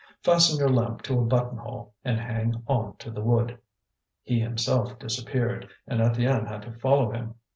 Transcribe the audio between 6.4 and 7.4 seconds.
had to follow him.